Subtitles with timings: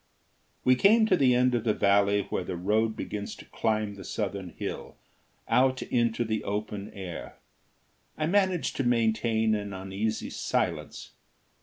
[0.63, 4.03] We came to the end of the valley where the road begins to climb the
[4.03, 4.97] southern hill,
[5.47, 7.35] out into the open air.
[8.17, 11.11] I managed to maintain an uneasy silence.